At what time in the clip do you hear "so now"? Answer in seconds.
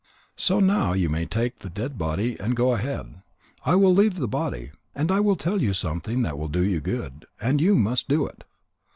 0.35-0.93